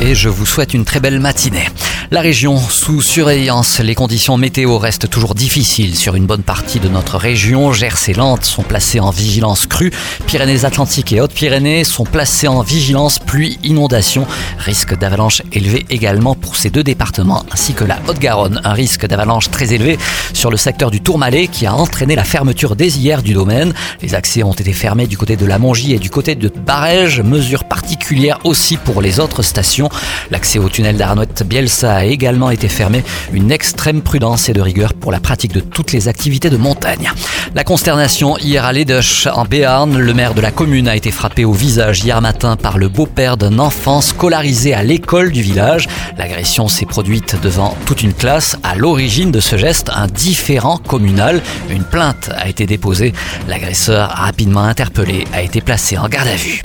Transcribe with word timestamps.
Et 0.00 0.14
je 0.14 0.28
vous 0.28 0.46
souhaite 0.46 0.74
une 0.74 0.84
très 0.84 1.00
belle 1.00 1.20
matinée. 1.20 1.68
La 2.10 2.20
région 2.20 2.58
sous 2.58 3.00
surveillance, 3.00 3.80
les 3.80 3.94
conditions 3.94 4.36
météo 4.36 4.78
restent 4.78 5.08
toujours 5.08 5.34
difficiles 5.34 5.96
sur 5.96 6.14
une 6.14 6.26
bonne 6.26 6.42
partie 6.42 6.78
de 6.78 6.88
notre 6.88 7.16
région. 7.16 7.72
Gers 7.72 8.08
et 8.08 8.12
Landes 8.12 8.44
sont 8.44 8.62
placés 8.62 9.00
en 9.00 9.10
vigilance 9.10 9.66
crue. 9.66 9.90
Pyrénées-Atlantiques 10.26 11.12
et 11.12 11.20
Hautes-Pyrénées 11.20 11.82
sont 11.82 12.04
placés 12.04 12.46
en 12.46 12.60
vigilance 12.60 13.18
pluie 13.18 13.58
inondation. 13.64 14.26
Risque 14.58 14.96
d'avalanche 14.96 15.42
élevé 15.52 15.86
également 15.88 16.34
pour 16.34 16.56
ces 16.56 16.70
deux 16.70 16.84
départements 16.84 17.44
ainsi 17.52 17.72
que 17.72 17.84
la 17.84 17.98
Haute-Garonne. 18.06 18.60
Un 18.64 18.74
risque 18.74 19.06
d'avalanche 19.06 19.50
très 19.50 19.72
élevé 19.72 19.98
sur 20.34 20.50
le 20.50 20.56
secteur 20.56 20.90
du 20.90 21.00
Tourmalet 21.00 21.48
qui 21.48 21.66
a 21.66 21.74
entraîné 21.74 22.14
la 22.16 22.24
fermeture 22.24 22.76
dès 22.76 22.88
hier 22.88 23.22
du 23.22 23.32
domaine. 23.32 23.72
Les 24.02 24.14
accès 24.14 24.42
ont 24.42 24.52
été 24.52 24.72
fermés 24.72 25.06
du 25.06 25.16
côté 25.16 25.36
de 25.36 25.46
la 25.46 25.58
Mongie 25.58 25.94
et 25.94 25.98
du 25.98 26.10
côté 26.10 26.34
de 26.34 26.48
Barège. 26.48 27.22
Mesure 27.22 27.64
particulière 27.64 28.38
aussi 28.44 28.76
pour 28.76 29.00
les 29.00 29.20
autres 29.20 29.42
stations. 29.42 29.83
L'accès 30.30 30.58
au 30.58 30.68
tunnel 30.68 30.96
d'Arnouette-Bielsa 30.96 31.94
a 31.94 32.04
également 32.04 32.50
été 32.50 32.68
fermé. 32.68 33.04
Une 33.32 33.52
extrême 33.52 34.02
prudence 34.02 34.48
et 34.48 34.52
de 34.52 34.60
rigueur 34.60 34.94
pour 34.94 35.12
la 35.12 35.20
pratique 35.20 35.52
de 35.52 35.60
toutes 35.60 35.92
les 35.92 36.08
activités 36.08 36.50
de 36.50 36.56
montagne. 36.56 37.10
La 37.54 37.64
consternation 37.64 38.36
hier 38.38 38.64
à 38.64 38.72
Ledush, 38.72 39.26
en 39.26 39.44
Béarn. 39.44 39.96
Le 39.96 40.14
maire 40.14 40.34
de 40.34 40.40
la 40.40 40.50
commune 40.50 40.88
a 40.88 40.96
été 40.96 41.10
frappé 41.10 41.44
au 41.44 41.52
visage 41.52 42.04
hier 42.04 42.20
matin 42.20 42.56
par 42.56 42.78
le 42.78 42.88
beau-père 42.88 43.36
d'un 43.36 43.58
enfant 43.58 44.00
scolarisé 44.00 44.74
à 44.74 44.82
l'école 44.82 45.30
du 45.30 45.42
village. 45.42 45.88
L'agression 46.18 46.68
s'est 46.68 46.86
produite 46.86 47.40
devant 47.42 47.76
toute 47.86 48.02
une 48.02 48.14
classe. 48.14 48.56
À 48.62 48.74
l'origine 48.74 49.30
de 49.30 49.40
ce 49.40 49.56
geste, 49.56 49.90
un 49.94 50.06
différent 50.06 50.78
communal. 50.78 51.42
Une 51.70 51.84
plainte 51.84 52.30
a 52.36 52.48
été 52.48 52.66
déposée. 52.66 53.12
L'agresseur, 53.48 54.10
rapidement 54.10 54.64
interpellé, 54.64 55.26
a 55.32 55.42
été 55.42 55.60
placé 55.60 55.98
en 55.98 56.08
garde 56.08 56.28
à 56.28 56.36
vue. 56.36 56.62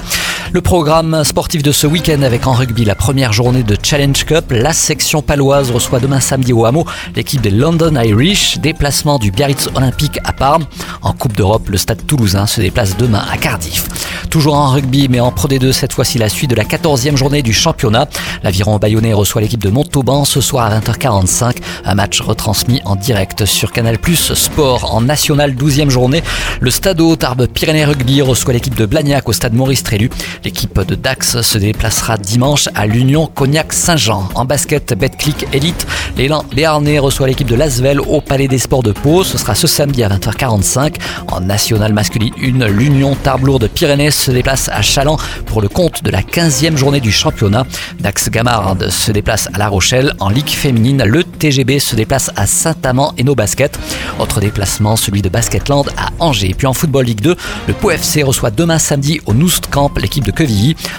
Le 0.51 0.61
programme 0.61 1.23
sportif 1.23 1.61
de 1.61 1.71
ce 1.71 1.85
week-end 1.85 2.23
avec 2.23 2.47
en 2.47 2.53
rugby 2.53 2.83
la 2.83 2.95
première 2.95 3.33
journée 3.33 3.61
de 3.61 3.77
Challenge 3.83 4.25
Cup. 4.25 4.45
La 4.49 4.73
section 4.73 5.21
paloise 5.21 5.69
reçoit 5.69 5.99
demain 5.99 6.19
samedi 6.19 6.53
au 6.53 6.65
hameau 6.65 6.85
l'équipe 7.15 7.39
des 7.39 7.51
London 7.51 7.93
Irish. 8.01 8.57
Déplacement 8.57 9.19
du 9.19 9.29
Biarritz 9.29 9.69
Olympique 9.75 10.19
à 10.23 10.33
Parme. 10.33 10.65
En 11.03 11.13
Coupe 11.13 11.37
d'Europe, 11.37 11.69
le 11.69 11.77
stade 11.77 12.03
toulousain 12.07 12.47
se 12.47 12.61
déplace 12.61 12.97
demain 12.97 13.23
à 13.31 13.37
Cardiff. 13.37 13.85
Toujours 14.31 14.55
en 14.55 14.67
rugby, 14.67 15.07
mais 15.09 15.19
en 15.19 15.31
Pro 15.31 15.47
D2, 15.47 15.71
cette 15.71 15.93
fois-ci 15.93 16.17
la 16.19 16.29
suite 16.29 16.51
de 16.51 16.55
la 16.55 16.63
14e 16.63 17.15
journée 17.15 17.41
du 17.41 17.53
championnat. 17.53 18.07
L'aviron 18.43 18.77
bayonnais 18.77 19.13
reçoit 19.13 19.41
l'équipe 19.41 19.63
de 19.63 19.69
Montauban 19.69 20.25
ce 20.25 20.41
soir 20.41 20.71
à 20.71 20.79
20h45. 20.79 21.57
Un 21.85 21.95
match 21.95 22.21
retransmis 22.21 22.81
en 22.85 22.95
direct 22.95 23.45
sur 23.45 23.71
Canal 23.71 23.97
Plus 23.97 24.33
Sport 24.33 24.93
en 24.93 25.01
national 25.01 25.53
12e 25.53 25.89
journée. 25.89 26.21
Le 26.59 26.69
stade 26.69 27.01
Tarbes 27.17 27.47
Pyrénées 27.47 27.85
Rugby 27.85 28.21
reçoit 28.21 28.53
l'équipe 28.53 28.75
de 28.75 28.85
Blagnac 28.85 29.27
au 29.29 29.33
stade 29.33 29.53
Maurice 29.53 29.83
Trélu. 29.83 30.09
L'équipe 30.43 30.79
de 30.79 30.95
Dax 30.95 31.41
se 31.41 31.57
déplacera 31.57 32.17
dimanche 32.17 32.69
à 32.75 32.85
l'Union 32.85 33.27
Cognac-Saint-Jean. 33.27 34.29
En 34.35 34.45
basket, 34.45 34.93
Betclic 34.93 35.47
Elite, 35.53 35.85
l'élan 36.17 36.45
Béarnais 36.55 36.99
reçoit 36.99 37.27
l'équipe 37.27 37.47
de 37.47 37.55
Lasvel 37.55 37.99
au 37.99 38.21
Palais 38.21 38.47
des 38.47 38.59
Sports 38.59 38.83
de 38.83 38.91
Pau. 38.91 39.23
Ce 39.23 39.37
sera 39.37 39.55
ce 39.55 39.67
samedi 39.67 40.03
à 40.03 40.09
20h45. 40.09 40.95
En 41.27 41.41
national 41.41 41.93
masculine 41.93 42.33
1, 42.41 42.67
l'Union 42.67 43.15
Tarbes 43.15 43.39
de 43.59 43.67
Pyrénées 43.67 44.11
se 44.11 44.31
déplace 44.31 44.69
à 44.69 44.81
Chaland 44.81 45.17
pour 45.45 45.61
le 45.61 45.69
compte 45.69 46.03
de 46.03 46.11
la 46.11 46.21
15e 46.21 46.75
journée 46.75 46.99
du 46.99 47.11
championnat. 47.11 47.65
Dax 47.99 48.29
Gamard 48.29 48.75
se 48.89 49.11
déplace 49.11 49.47
à 49.53 49.57
La 49.57 49.69
Rochelle. 49.69 50.13
En 50.19 50.29
Ligue 50.29 50.49
féminine, 50.49 51.03
le 51.05 51.23
TGB 51.23 51.79
se 51.79 51.95
déplace 51.95 52.31
à 52.35 52.45
Saint-Amand 52.45 53.13
et 53.17 53.23
nos 53.23 53.35
baskets. 53.35 53.79
Autre 54.19 54.39
déplacement, 54.41 54.95
celui 54.95 55.21
de 55.21 55.29
Basketland 55.29 55.87
à 55.97 56.09
Angers. 56.19 56.53
Puis 56.57 56.67
en 56.67 56.73
football 56.73 57.05
Ligue 57.05 57.21
2, 57.21 57.35
le 57.67 57.73
Pau 57.73 57.91
FC 57.91 58.23
reçoit 58.23 58.51
demain 58.51 58.77
samedi 58.77 59.21
au 59.25 59.33
Noust 59.33 59.67
Camp 59.67 59.91
l'équipe 59.97 60.28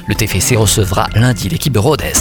Le 0.07 0.15
TFC 0.15 0.57
recevra 0.57 1.09
lundi 1.15 1.49
l'équipe 1.49 1.73
de 1.73 1.79
Rodez. 1.79 2.13